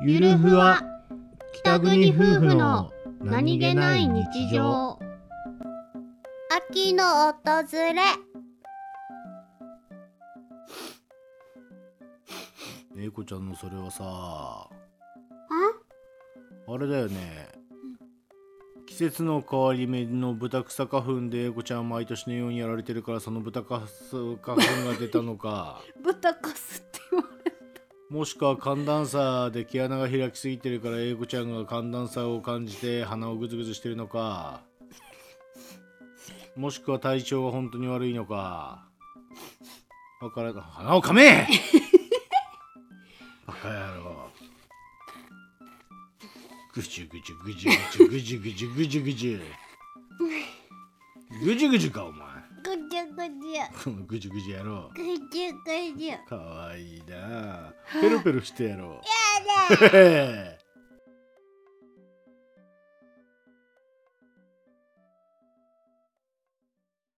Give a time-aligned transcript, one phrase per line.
[0.00, 0.80] ゆるふわ
[1.52, 2.92] 北国夫婦の
[6.50, 7.94] 秋の訪れ。
[12.96, 14.70] 英子ちゃんのそれはさあ？
[16.78, 17.48] れだよね。
[18.86, 23.76] 季節の変わり目の豚草花粉で英子ちゃん毎年のようにやられてるからその豚草
[24.40, 25.80] 花粉が出たのか。
[26.04, 26.87] 豚かすって。
[26.87, 26.87] 言われ
[28.10, 34.62] もしくは寒暖差で毛穴が開きすぎてるから英子ちゃんが寒暖差を感じて鼻をグズグズしてるのか。
[36.56, 38.88] もしくは体調が本当に悪いのか。
[40.22, 40.54] わからん。
[40.54, 41.46] 鼻をかめ！
[43.46, 44.30] バカ野郎。
[46.72, 49.40] ぐじゅぐじゅぐじゅぐじゅぐじゅぐじゅぐじゅ。
[51.44, 52.27] ぐじゅぐじゅかお前
[52.68, 54.90] ぐじゅぐじゅぐじゅぐじゅやろ。
[54.90, 57.72] うぐじゅぐじゅかわいいな。
[57.98, 58.90] ペロペロしてやろう。
[58.90, 60.57] やだ